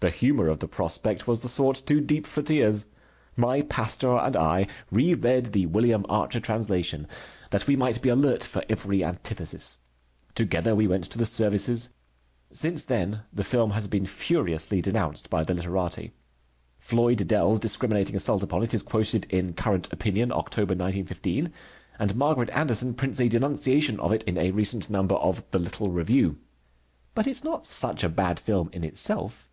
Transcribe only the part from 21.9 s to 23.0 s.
and Margaret Anderson